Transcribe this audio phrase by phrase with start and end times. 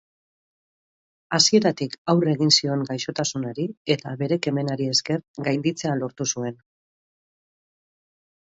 [1.37, 3.67] Hasieratik aurre egin zion gaixotasunari
[3.97, 6.61] eta bere kemenari esker gainditzea lortu zuen.